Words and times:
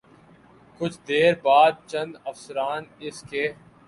کچھ 0.79 0.97
دیر 1.07 1.31
بعد 1.43 1.73
چند 1.87 2.11
افسران 2.25 2.83
اس 2.99 3.17
کے 3.29 3.43